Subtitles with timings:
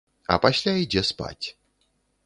[0.35, 1.47] А пасля ідзе спаць.